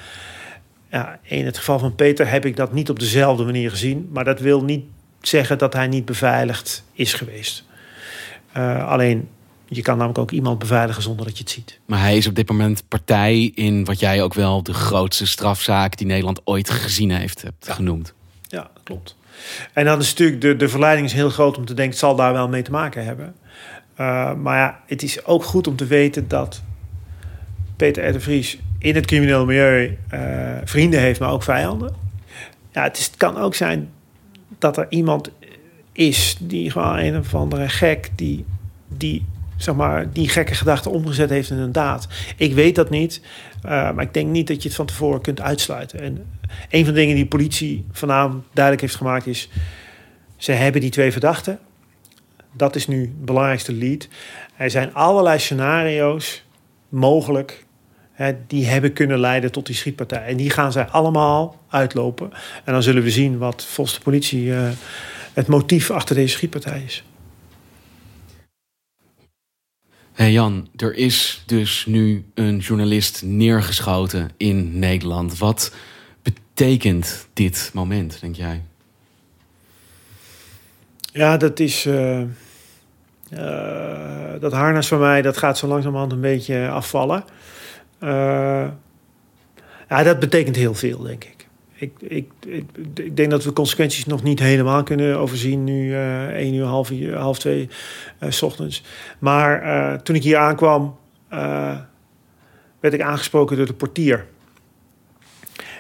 Ja, 0.91 1.19
in 1.21 1.45
het 1.45 1.57
geval 1.57 1.79
van 1.79 1.95
Peter 1.95 2.29
heb 2.29 2.45
ik 2.45 2.55
dat 2.55 2.74
niet 2.74 2.89
op 2.89 3.00
dezelfde 3.00 3.43
manier 3.43 3.69
gezien. 3.69 4.10
Maar 4.12 4.24
dat 4.24 4.39
wil 4.39 4.63
niet 4.63 4.86
zeggen 5.21 5.57
dat 5.57 5.74
hij 5.74 5.88
niet 5.88 6.05
beveiligd 6.05 6.83
is 6.93 7.13
geweest. 7.13 7.63
Uh, 8.57 8.88
alleen, 8.88 9.29
je 9.67 9.81
kan 9.81 9.98
namelijk 9.98 10.19
ook 10.19 10.31
iemand 10.31 10.60
beveiligen 10.60 11.03
zonder 11.03 11.25
dat 11.25 11.38
je 11.38 11.43
het 11.43 11.51
ziet. 11.51 11.79
Maar 11.86 12.00
hij 12.00 12.17
is 12.17 12.27
op 12.27 12.36
dit 12.36 12.50
moment 12.50 12.83
partij 12.88 13.51
in 13.55 13.86
wat 13.86 14.00
jij 14.00 14.24
ook 14.24 14.33
wel 14.33 14.63
de 14.63 14.74
grootste 14.74 15.27
strafzaak 15.27 15.98
die 15.98 16.07
Nederland 16.07 16.41
ooit 16.43 16.69
gezien 16.69 17.12
heeft 17.12 17.41
hebt 17.41 17.65
ja. 17.65 17.74
genoemd. 17.74 18.13
Ja, 18.48 18.69
klopt. 18.83 19.15
En 19.74 19.86
dan 19.86 20.00
is 20.00 20.10
natuurlijk 20.10 20.41
de, 20.41 20.55
de 20.55 20.69
verleiding 20.69 21.07
is 21.07 21.13
heel 21.13 21.29
groot 21.29 21.57
om 21.57 21.65
te 21.65 21.74
denken, 21.74 21.91
het 21.91 22.00
zal 22.00 22.15
daar 22.15 22.33
wel 22.33 22.48
mee 22.48 22.62
te 22.62 22.71
maken 22.71 23.05
hebben. 23.05 23.36
Uh, 23.98 24.33
maar 24.33 24.57
ja, 24.57 24.79
het 24.86 25.03
is 25.03 25.25
ook 25.25 25.43
goed 25.43 25.67
om 25.67 25.75
te 25.75 25.86
weten 25.86 26.27
dat 26.27 26.62
Peter 27.75 28.07
R. 28.07 28.12
de 28.12 28.19
Vries 28.19 28.57
in 28.82 28.96
het 28.96 29.06
crimineel 29.06 29.46
milieu 29.46 29.98
uh, 30.14 30.20
vrienden 30.64 31.00
heeft, 31.00 31.20
maar 31.20 31.32
ook 31.32 31.44
vijanden. 31.44 31.96
Ja, 32.72 32.84
het, 32.84 32.98
is, 32.98 33.06
het, 33.06 33.18
kan 33.18 33.38
ook 33.38 33.56
zijn 33.56 33.90
dat 34.58 34.78
er 34.78 34.86
iemand 34.90 35.32
is 35.92 36.38
die 36.40 36.72
gewoon 36.72 36.98
een 36.98 37.18
of 37.18 37.36
andere 37.36 37.70
gek 37.70 38.10
die, 38.16 38.46
die 38.88 39.26
zeg 39.58 39.76
maar, 39.76 40.12
die 40.12 40.30
gekke 40.30 40.56
gedachte 40.56 40.90
omgezet 40.90 41.30
heeft 41.30 41.50
in 41.50 41.58
een 41.58 41.72
daad. 41.72 42.08
Ik 42.38 42.54
weet 42.54 42.76
dat 42.76 42.90
niet, 42.90 43.22
uh, 43.66 43.72
maar 43.72 44.02
ik 44.02 44.14
denk 44.14 44.30
niet 44.30 44.48
dat 44.48 44.62
je 44.62 44.68
het 44.68 44.78
van 44.78 44.86
tevoren 44.86 45.22
kunt 45.22 45.42
uitsluiten. 45.42 46.00
En 46.00 46.26
een 46.70 46.86
van 46.86 46.94
de 46.94 47.00
dingen 47.00 47.16
die 47.16 47.24
de 47.24 47.30
politie 47.30 47.86
vanavond 47.92 48.44
duidelijk 48.54 48.86
heeft 48.86 48.98
gemaakt 48.98 49.28
is... 49.28 49.50
ze 50.38 50.52
hebben 50.52 50.82
die 50.82 50.90
twee 50.90 51.12
verdachten. 51.12 51.60
Dat 52.54 52.76
is 52.76 52.88
nu 52.88 53.02
het 53.02 53.26
belangrijkste 53.26 53.74
lead. 53.74 54.08
Er 54.56 54.70
zijn 54.70 54.94
allerlei 54.94 55.40
scenario's 55.40 56.44
mogelijk 56.90 57.66
die 58.48 58.65
hebben 58.65 58.94
kunnen 58.94 59.20
leiden 59.20 59.51
tot 59.51 59.65
die 59.65 59.75
schietpartij. 59.75 60.25
En 60.25 60.38
die 60.38 60.50
gaan 60.50 60.72
zij 60.72 60.86
allemaal 60.86 61.60
uitlopen. 61.70 62.32
En 62.65 62.74
dan 62.74 62.84
zullen 62.84 63.03
we 63.03 63.12
zien 63.12 63.38
wat 63.38 63.65
volgens 63.65 63.98
de 63.98 64.03
politie 64.03 64.46
uh, 64.46 64.70
het 65.34 65.48
motief 65.48 65.91
achter 65.91 66.15
deze 66.15 66.34
schietpartij 66.36 66.84
is. 66.86 67.03
Hey 70.13 70.32
Jan, 70.32 70.68
er 70.75 70.96
is 70.96 71.44
dus 71.46 71.86
nu 71.86 72.25
een 72.34 72.58
journalist 72.58 73.22
neergeschoten 73.25 74.30
in 74.38 74.80
Nederland. 74.80 75.38
Wat 75.38 75.74
betekent 76.22 77.27
dit 77.34 77.72
moment, 77.74 78.22
denk 78.22 78.36
jij? 78.36 78.62
Ja, 81.13 81.38
dat 81.38 81.60
is. 81.60 81.86
Uh, 81.86 82.22
uh, 83.34 84.39
dat 84.39 84.51
harnas 84.53 84.88
van 84.88 85.00
mij, 85.00 85.22
dat 85.22 85.38
gaat 85.38 85.58
zo 85.58 85.68
langzamerhand 85.68 86.12
een 86.12 86.22
beetje 86.22 86.70
afvallen. 86.70 87.24
Uh, 88.03 88.67
ja, 89.89 90.03
dat 90.03 90.20
betekent 90.20 90.55
heel 90.55 90.74
veel, 90.74 91.00
denk 91.00 91.24
ik. 91.24 91.48
Ik, 91.74 91.91
ik, 92.00 92.31
ik. 92.46 92.65
ik, 92.93 93.15
denk 93.15 93.29
dat 93.29 93.43
we 93.43 93.53
consequenties 93.53 94.05
nog 94.05 94.24
niet 94.24 94.39
helemaal 94.39 94.84
kunnen 94.84 95.17
overzien 95.17 95.63
nu 95.63 95.89
uh, 95.89 96.27
1 96.27 96.53
uur, 96.53 96.65
half, 96.65 96.91
uur, 96.91 97.17
half 97.17 97.39
twee 97.39 97.70
uh, 98.20 98.31
s 98.31 98.41
ochtends. 98.41 98.84
Maar 99.20 100.03
toen 100.03 100.15
ik 100.15 100.24
hier 100.24 100.38
aankwam, 100.38 100.96
werd 102.79 102.93
ik 102.93 103.01
aangesproken 103.01 103.58
door 103.58 103.65
de 103.65 103.74
portier. 103.74 104.25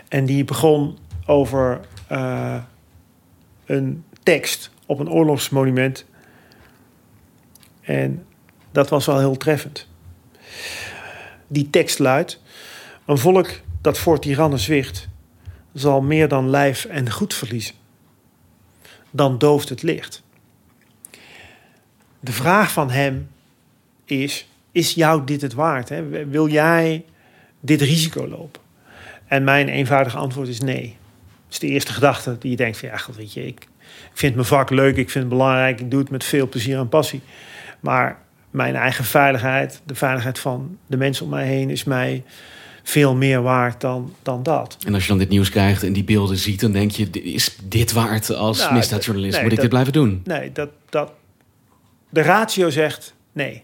En 0.07 0.25
die 0.25 0.45
begon 0.45 0.97
over 1.25 1.79
een 3.65 4.03
tekst 4.23 4.71
op 4.85 4.99
een 4.99 5.09
oorlogsmonument. 5.09 6.05
En 7.81 8.25
dat 8.71 8.89
was 8.89 9.05
wel 9.05 9.19
heel 9.19 9.37
treffend. 9.37 9.87
Die 11.51 11.69
tekst 11.69 11.99
luidt: 11.99 12.41
Een 13.05 13.17
volk 13.17 13.49
dat 13.81 13.97
voor 13.97 14.19
tirannen 14.19 14.59
zwicht, 14.59 15.07
zal 15.73 16.01
meer 16.01 16.27
dan 16.27 16.49
lijf 16.49 16.85
en 16.85 17.11
goed 17.11 17.33
verliezen. 17.33 17.75
Dan 19.09 19.37
dooft 19.37 19.69
het 19.69 19.81
licht. 19.81 20.23
De 22.19 22.31
vraag 22.31 22.71
van 22.71 22.89
hem 22.89 23.29
is: 24.05 24.47
Is 24.71 24.93
jou 24.93 25.23
dit 25.25 25.41
het 25.41 25.53
waard? 25.53 25.89
Hè? 25.89 26.27
Wil 26.27 26.47
jij 26.47 27.05
dit 27.59 27.81
risico 27.81 28.27
lopen? 28.27 28.61
En 29.25 29.43
mijn 29.43 29.69
eenvoudige 29.69 30.17
antwoord 30.17 30.47
is 30.47 30.59
nee. 30.59 30.97
Dat 31.43 31.51
is 31.51 31.59
de 31.59 31.67
eerste 31.67 31.93
gedachte 31.93 32.37
die 32.39 32.51
je 32.51 32.57
denkt: 32.57 32.77
van, 32.77 32.89
ja, 32.89 32.97
God, 32.97 33.15
weet 33.15 33.33
je, 33.33 33.45
ik, 33.47 33.59
ik 33.59 33.69
vind 34.13 34.35
mijn 34.35 34.47
vak 34.47 34.69
leuk, 34.69 34.97
ik 34.97 35.09
vind 35.09 35.23
het 35.23 35.33
belangrijk, 35.33 35.79
ik 35.79 35.91
doe 35.91 35.99
het 35.99 36.09
met 36.09 36.23
veel 36.23 36.49
plezier 36.49 36.77
en 36.77 36.89
passie. 36.89 37.21
Maar 37.79 38.19
mijn 38.51 38.75
eigen 38.75 39.05
veiligheid, 39.05 39.81
de 39.85 39.95
veiligheid 39.95 40.39
van 40.39 40.77
de 40.87 40.97
mensen 40.97 41.25
om 41.25 41.31
mij 41.31 41.45
heen, 41.45 41.69
is 41.69 41.83
mij 41.83 42.23
veel 42.83 43.15
meer 43.15 43.41
waard 43.41 43.81
dan, 43.81 44.13
dan 44.21 44.43
dat. 44.43 44.77
En 44.85 44.93
als 44.93 45.03
je 45.03 45.09
dan 45.09 45.17
dit 45.17 45.29
nieuws 45.29 45.49
krijgt 45.49 45.83
en 45.83 45.93
die 45.93 46.03
beelden 46.03 46.37
ziet, 46.37 46.59
dan 46.59 46.71
denk 46.71 46.91
je: 46.91 47.09
is 47.09 47.57
dit 47.63 47.91
waard 47.91 48.35
als 48.35 48.59
nou, 48.59 48.73
misdaadjournalist? 48.73 49.33
Nee, 49.33 49.43
Moet 49.43 49.51
ik 49.51 49.57
dat, 49.57 49.65
dit 49.65 49.73
blijven 49.73 49.93
doen? 49.93 50.21
Nee, 50.23 50.51
dat, 50.51 50.69
dat, 50.89 51.11
de 52.09 52.21
ratio 52.21 52.69
zegt 52.69 53.13
nee. 53.31 53.63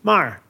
Maar, 0.00 0.40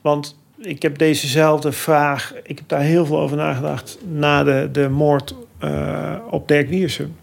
want 0.00 0.38
ik 0.58 0.82
heb 0.82 0.98
dezezelfde 0.98 1.72
vraag, 1.72 2.34
ik 2.42 2.58
heb 2.58 2.68
daar 2.68 2.80
heel 2.80 3.06
veel 3.06 3.18
over 3.18 3.36
nagedacht 3.36 3.98
na 4.08 4.44
de, 4.44 4.68
de 4.72 4.88
moord 4.88 5.34
uh, 5.64 6.16
op 6.30 6.48
Dirk 6.48 6.68
Wiersum. 6.68 7.16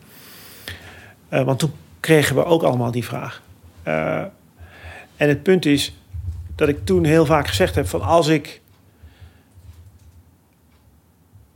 Uh, 1.30 1.44
want 1.44 1.60
toen 1.60 1.72
kregen 2.00 2.36
we 2.36 2.46
ook 2.46 2.64
allemaal 2.64 2.92
die 2.92 3.06
vraag. 3.06 3.42
Uh, 3.88 4.22
en 5.18 5.30
het 5.30 5.44
punt 5.44 5.66
is 5.66 5.96
dat 6.56 6.68
ik 6.68 6.86
toen 6.86 7.04
heel 7.04 7.26
vaak 7.26 7.48
gezegd 7.48 7.76
heb: 7.76 7.88
van 7.88 8.02
als 8.02 8.28
ik 8.28 8.62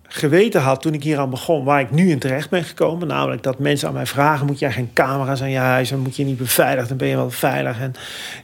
geweten 0.03 0.61
had 0.61 0.81
toen 0.81 0.93
ik 0.93 1.03
hier 1.03 1.17
aan 1.17 1.29
begon, 1.29 1.63
waar 1.63 1.79
ik 1.79 1.91
nu 1.91 2.09
in 2.09 2.19
terecht 2.19 2.49
ben 2.49 2.63
gekomen, 2.63 3.07
namelijk 3.07 3.43
dat 3.43 3.59
mensen 3.59 3.87
aan 3.87 3.93
mij 3.93 4.05
vragen: 4.05 4.45
moet 4.45 4.59
jij 4.59 4.71
geen 4.71 4.93
camera's 4.93 5.41
aan 5.41 5.49
je 5.49 5.57
huis, 5.57 5.89
dan 5.89 5.99
moet 5.99 6.15
je 6.15 6.23
niet 6.23 6.37
beveiligd, 6.37 6.87
dan 6.87 6.97
ben 6.97 7.07
je 7.07 7.15
wel 7.15 7.31
veilig. 7.31 7.79
En 7.79 7.93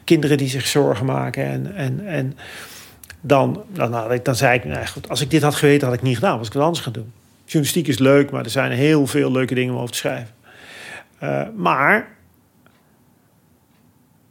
kinderen 0.04 0.38
die 0.38 0.50
zich 0.50 0.68
zorgen 0.68 1.06
maken. 1.06 1.46
En, 1.46 1.76
en, 1.76 2.08
en 2.08 2.38
dan, 3.22 3.64
dan, 3.74 4.20
dan, 4.24 4.36
zei 4.36 4.58
ik: 4.58 4.66
nou 4.66 4.86
goed, 4.86 5.10
als 5.10 5.22
ik 5.22 5.30
dit 5.30 5.42
had 5.42 5.56
geweten, 5.56 5.88
had 5.88 5.98
ik 5.98 6.04
niet 6.04 6.16
gedaan, 6.16 6.38
was 6.38 6.48
ik 6.48 6.54
het 6.54 6.62
anders 6.62 6.84
gaan 6.84 6.94
doen. 6.94 7.12
Journalistiek 7.46 7.88
is 7.88 8.00
leuk, 8.00 8.32
maar 8.32 8.44
er 8.44 8.50
zijn 8.50 8.72
heel 8.72 9.08
veel 9.08 9.32
leuke 9.32 9.56
dingen 9.56 9.74
om 9.74 9.80
over 9.80 9.92
te 9.92 9.98
schrijven. 9.98 10.36
Uh, 11.24 11.42
maar 11.56 12.17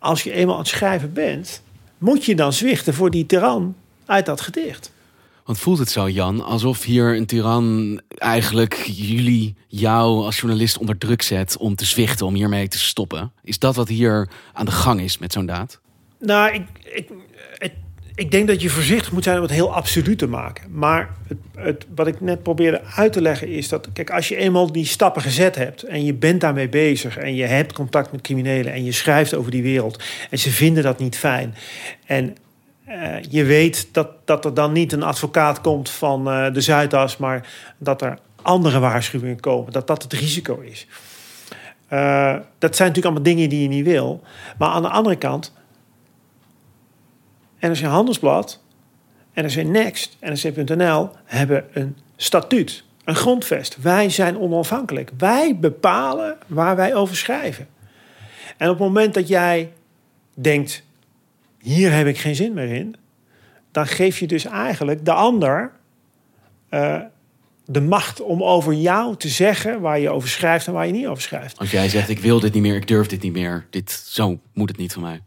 als 0.06 0.22
je 0.22 0.32
eenmaal 0.32 0.54
aan 0.54 0.60
het 0.60 0.70
schrijven 0.70 1.12
bent, 1.12 1.62
moet 1.98 2.24
je 2.24 2.34
dan 2.34 2.52
zwichten 2.52 2.94
voor 2.94 3.10
die 3.10 3.26
tiran 3.26 3.74
uit 4.06 4.26
dat 4.26 4.40
gedicht. 4.40 4.92
Want 5.44 5.58
voelt 5.58 5.78
het 5.78 5.90
zo, 5.90 6.08
Jan, 6.08 6.44
alsof 6.44 6.82
hier 6.82 7.16
een 7.16 7.26
tiran 7.26 8.00
eigenlijk 8.08 8.74
jullie, 8.84 9.54
jou 9.66 10.24
als 10.24 10.40
journalist 10.40 10.78
onder 10.78 10.98
druk 10.98 11.22
zet 11.22 11.56
om 11.56 11.74
te 11.74 11.84
zwichten, 11.84 12.26
om 12.26 12.34
hiermee 12.34 12.68
te 12.68 12.78
stoppen? 12.78 13.32
Is 13.42 13.58
dat 13.58 13.76
wat 13.76 13.88
hier 13.88 14.28
aan 14.52 14.64
de 14.64 14.70
gang 14.70 15.00
is 15.00 15.18
met 15.18 15.32
zo'n 15.32 15.46
daad? 15.46 15.80
Nou, 16.18 16.54
ik, 16.54 16.66
ik, 16.82 17.08
het, 17.58 17.72
ik 18.16 18.30
denk 18.30 18.46
dat 18.48 18.62
je 18.62 18.70
voorzichtig 18.70 19.12
moet 19.12 19.24
zijn 19.24 19.36
om 19.36 19.42
het 19.42 19.50
heel 19.50 19.74
absoluut 19.74 20.18
te 20.18 20.26
maken. 20.26 20.64
Maar 20.70 21.10
het, 21.28 21.38
het, 21.56 21.86
wat 21.94 22.06
ik 22.06 22.20
net 22.20 22.42
probeerde 22.42 22.80
uit 22.94 23.12
te 23.12 23.22
leggen 23.22 23.48
is 23.48 23.68
dat... 23.68 23.88
Kijk, 23.92 24.10
als 24.10 24.28
je 24.28 24.36
eenmaal 24.36 24.72
die 24.72 24.84
stappen 24.84 25.22
gezet 25.22 25.54
hebt 25.54 25.82
en 25.82 26.04
je 26.04 26.14
bent 26.14 26.40
daarmee 26.40 26.68
bezig... 26.68 27.16
en 27.16 27.34
je 27.34 27.44
hebt 27.44 27.72
contact 27.72 28.12
met 28.12 28.20
criminelen 28.20 28.72
en 28.72 28.84
je 28.84 28.92
schrijft 28.92 29.34
over 29.34 29.50
die 29.50 29.62
wereld... 29.62 30.02
en 30.30 30.38
ze 30.38 30.50
vinden 30.50 30.82
dat 30.82 30.98
niet 30.98 31.16
fijn... 31.16 31.54
en 32.06 32.36
uh, 32.88 33.16
je 33.30 33.44
weet 33.44 33.88
dat, 33.92 34.08
dat 34.24 34.44
er 34.44 34.54
dan 34.54 34.72
niet 34.72 34.92
een 34.92 35.02
advocaat 35.02 35.60
komt 35.60 35.90
van 35.90 36.28
uh, 36.28 36.52
de 36.52 36.60
Zuidas... 36.60 37.16
maar 37.16 37.48
dat 37.78 38.02
er 38.02 38.18
andere 38.42 38.78
waarschuwingen 38.78 39.40
komen, 39.40 39.72
dat 39.72 39.86
dat 39.86 40.02
het 40.02 40.12
risico 40.12 40.60
is. 40.60 40.86
Uh, 41.92 42.36
dat 42.58 42.76
zijn 42.76 42.88
natuurlijk 42.88 43.04
allemaal 43.04 43.22
dingen 43.22 43.48
die 43.48 43.62
je 43.62 43.68
niet 43.68 43.84
wil. 43.84 44.22
Maar 44.58 44.68
aan 44.68 44.82
de 44.82 44.88
andere 44.88 45.16
kant 45.16 45.52
NRC 47.60 47.80
Handelsblad, 47.80 48.62
NRC 49.34 49.64
Next, 49.64 50.16
NRC.nl 50.20 51.10
hebben 51.24 51.64
een 51.72 51.96
statuut, 52.16 52.84
een 53.04 53.14
grondvest. 53.14 53.76
Wij 53.82 54.10
zijn 54.10 54.38
onafhankelijk. 54.38 55.10
Wij 55.18 55.56
bepalen 55.56 56.38
waar 56.46 56.76
wij 56.76 56.94
over 56.94 57.16
schrijven. 57.16 57.68
En 58.56 58.68
op 58.68 58.78
het 58.78 58.86
moment 58.86 59.14
dat 59.14 59.28
jij 59.28 59.72
denkt, 60.34 60.82
hier 61.60 61.92
heb 61.92 62.06
ik 62.06 62.18
geen 62.18 62.34
zin 62.34 62.54
meer 62.54 62.70
in, 62.70 62.96
dan 63.72 63.86
geef 63.86 64.18
je 64.18 64.26
dus 64.26 64.44
eigenlijk 64.44 65.04
de 65.04 65.12
ander 65.12 65.72
uh, 66.70 67.00
de 67.66 67.80
macht 67.80 68.20
om 68.20 68.42
over 68.42 68.72
jou 68.72 69.16
te 69.16 69.28
zeggen 69.28 69.80
waar 69.80 69.98
je 69.98 70.10
over 70.10 70.28
schrijft 70.28 70.66
en 70.66 70.72
waar 70.72 70.86
je 70.86 70.92
niet 70.92 71.06
over 71.06 71.22
schrijft. 71.22 71.58
Als 71.58 71.70
jij 71.70 71.88
zegt, 71.88 72.08
ik 72.08 72.18
wil 72.18 72.40
dit 72.40 72.52
niet 72.52 72.62
meer, 72.62 72.76
ik 72.76 72.88
durf 72.88 73.06
dit 73.06 73.22
niet 73.22 73.32
meer. 73.32 73.66
Dit, 73.70 73.90
zo 73.90 74.38
moet 74.52 74.68
het 74.68 74.78
niet 74.78 74.92
van 74.92 75.02
mij. 75.02 75.20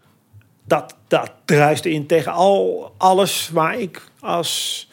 Dat, 0.69 0.95
dat 1.07 1.31
druist 1.45 1.85
in 1.85 2.05
tegen 2.05 2.31
al, 2.31 2.93
alles 2.97 3.49
waar 3.49 3.79
ik 3.79 4.03
als 4.19 4.88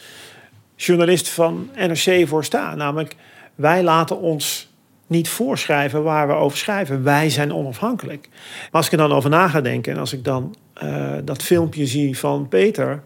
journalist 0.76 1.28
van 1.28 1.70
NRC 1.74 2.28
voor 2.28 2.44
sta. 2.44 2.74
Namelijk, 2.74 3.16
wij 3.54 3.82
laten 3.82 4.18
ons 4.18 4.68
niet 5.06 5.28
voorschrijven 5.28 6.02
waar 6.02 6.26
we 6.26 6.32
over 6.32 6.58
schrijven. 6.58 7.02
Wij 7.02 7.30
zijn 7.30 7.52
onafhankelijk. 7.52 8.28
Maar 8.30 8.68
als 8.70 8.86
ik 8.86 8.92
er 8.92 8.98
dan 8.98 9.12
over 9.12 9.30
na 9.30 9.48
ga 9.48 9.60
denken 9.60 9.92
en 9.92 9.98
als 9.98 10.12
ik 10.12 10.24
dan 10.24 10.56
uh, 10.82 11.12
dat 11.24 11.42
filmpje 11.42 11.86
zie 11.86 12.18
van 12.18 12.48
Peter. 12.48 13.02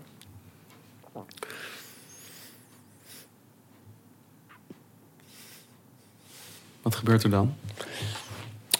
Wat 6.82 6.94
gebeurt 6.94 7.22
er 7.22 7.30
dan? 7.30 7.54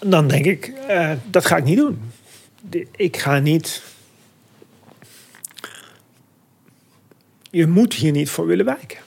Dan 0.01 0.29
denk 0.29 0.45
ik, 0.45 0.73
uh, 0.89 1.13
dat 1.25 1.47
ga 1.47 1.57
ik 1.57 1.65
niet 1.65 1.77
doen. 1.77 2.13
Ik 2.97 3.17
ga 3.17 3.39
niet. 3.39 3.83
Je 7.51 7.67
moet 7.67 7.95
hier 7.95 8.13
niet 8.13 8.31
voor 8.31 8.47
willen 8.47 8.65
wijken. 8.65 8.99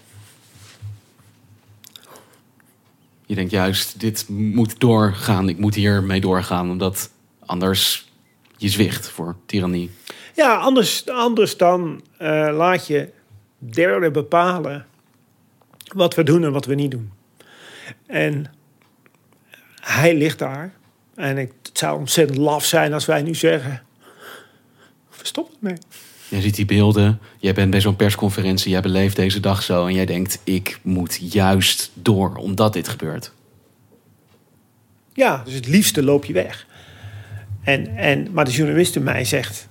Je 3.26 3.36
denkt 3.36 3.52
juist, 3.52 4.00
dit 4.00 4.26
moet 4.30 4.80
doorgaan. 4.80 5.50
Ik 5.50 5.58
moet 5.58 5.76
hiermee 5.76 6.22
doorgaan, 6.22 6.70
omdat 6.70 7.12
anders 7.40 8.12
je 8.58 8.70
zwicht 8.70 9.10
voor 9.10 9.36
tirannie. 9.46 9.90
Ja, 10.36 10.56
anders, 10.56 11.10
anders 11.10 11.58
dan 11.58 12.04
uh, 12.22 12.50
laat 12.54 12.88
je 12.88 13.10
derden 13.58 14.14
bepalen 14.14 14.86
wat 15.94 16.16
we 16.16 16.24
doen 16.24 16.44
en 16.44 16.52
wat 16.52 16.66
we 16.66 16.76
niet 16.76 16.92
doen. 16.92 17.12
En 18.06 18.54
hij 19.82 20.16
ligt 20.16 20.40
daar. 20.40 20.74
En 21.16 21.38
het 21.38 21.52
zou 21.74 22.00
ontzettend 22.00 22.38
laf 22.38 22.66
zijn 22.66 22.94
als 22.94 23.06
wij 23.06 23.22
nu 23.22 23.36
zeggen: 23.36 23.82
we 25.10 25.26
stoppen 25.26 25.56
mee. 25.60 25.78
Je 26.30 26.42
ziet 26.42 26.56
die 26.56 26.66
beelden, 26.66 27.20
jij 27.38 27.54
bent 27.54 27.72
bij 27.72 27.82
zo'n 27.82 27.96
persconferentie, 27.96 28.72
jij 28.72 28.82
beleeft 28.82 29.16
deze 29.16 29.40
dag 29.40 29.64
zo 29.64 29.88
en 29.88 29.94
jij 29.94 30.06
denkt: 30.06 30.40
ik 30.44 30.80
moet 30.82 31.34
juist 31.34 31.92
door 31.94 32.36
omdat 32.36 32.74
dit 32.74 32.88
gebeurt. 32.88 33.32
Ja, 35.14 35.42
dus 35.46 35.54
het 35.54 35.68
liefste 35.68 36.04
loop 36.04 36.26
je 36.26 36.34
weg. 36.34 36.68
En, 37.64 37.96
en, 37.98 38.28
maar 38.32 38.46
de 38.46 38.52
journalist 38.52 38.96
in 38.96 39.04
mij 39.04 39.26
zegt: 39.26 39.68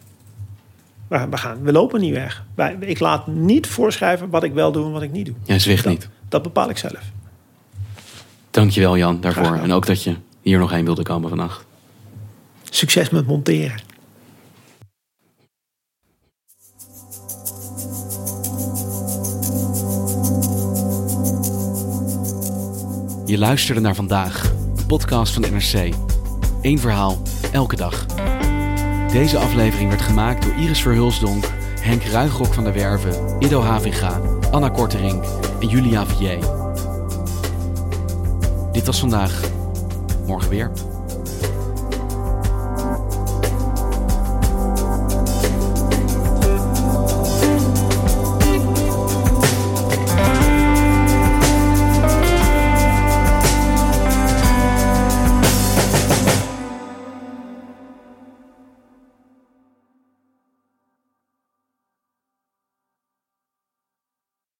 we, 1.08 1.36
gaan, 1.36 1.62
we 1.62 1.72
lopen 1.72 2.00
niet 2.00 2.14
weg. 2.14 2.44
Ik 2.80 3.00
laat 3.00 3.26
niet 3.26 3.66
voorschrijven 3.66 4.30
wat 4.30 4.42
ik 4.42 4.52
wel 4.52 4.72
doe 4.72 4.84
en 4.86 4.92
wat 4.92 5.02
ik 5.02 5.12
niet 5.12 5.26
doe. 5.26 5.34
Jij 5.44 5.58
zwicht 5.58 5.84
dat, 5.84 5.92
niet. 5.92 6.08
Dat 6.28 6.42
bepaal 6.42 6.70
ik 6.70 6.78
zelf. 6.78 7.02
Dankjewel 8.50 8.96
Jan 8.96 9.20
daarvoor. 9.20 9.56
En 9.56 9.72
ook 9.72 9.86
dat 9.86 10.02
je 10.02 10.16
hier 10.42 10.58
nog 10.58 10.70
heen 10.70 10.84
wilde 10.84 11.02
komen 11.02 11.28
vannacht. 11.28 11.64
Succes 12.62 13.10
met 13.10 13.26
monteren. 13.26 13.80
Je 23.26 23.38
luisterde 23.38 23.80
naar 23.80 23.94
vandaag, 23.94 24.52
een 24.76 24.86
podcast 24.86 25.32
van 25.32 25.42
NRC. 25.42 25.94
Eén 26.62 26.78
verhaal, 26.78 27.22
elke 27.52 27.76
dag. 27.76 28.06
Deze 29.12 29.38
aflevering 29.38 29.88
werd 29.88 30.02
gemaakt 30.02 30.42
door 30.42 30.54
Iris 30.54 30.82
Verhulsdonk, 30.82 31.44
Henk 31.80 32.02
Ruigrok 32.02 32.54
van 32.54 32.64
der 32.64 32.72
Werven, 32.72 33.36
Ido 33.38 33.60
Havinga, 33.60 34.20
Anna 34.50 34.68
Korterink 34.68 35.24
en 35.60 35.68
Julia 35.68 36.06
Vier. 36.06 36.38
Dit 38.72 38.86
was 38.86 39.00
vandaag. 39.00 39.61
Morgen 40.32 40.50
weer. 40.50 40.70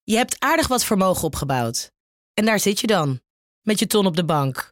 Je 0.04 0.16
hebt 0.16 0.37
aardig 0.38 0.68
wat 0.68 0.85
vermogen 0.85 1.24
opgebouwd. 1.24 1.92
En 2.35 2.44
daar 2.44 2.61
zit 2.61 2.80
je 2.80 2.87
dan, 2.87 3.20
met 3.62 3.78
je 3.78 3.87
ton 3.87 4.06
op 4.06 4.16
de 4.16 4.24
bank. 4.24 4.71